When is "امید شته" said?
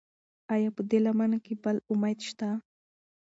1.91-2.49